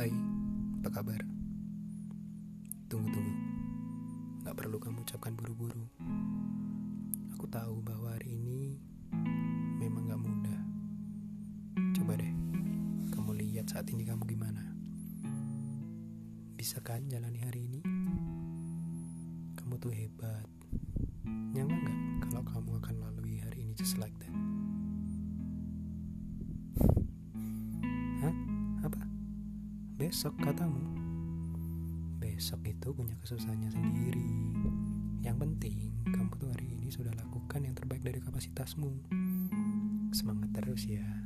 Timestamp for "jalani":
17.04-17.44